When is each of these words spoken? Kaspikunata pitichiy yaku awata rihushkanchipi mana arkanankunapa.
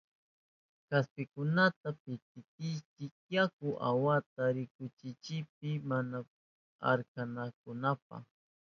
Kaspikunata 0.89 1.87
pitichiy 2.01 3.09
yaku 3.33 3.67
awata 3.87 4.43
rihushkanchipi 4.55 5.69
mana 5.89 6.17
arkanankunapa. 6.91 8.15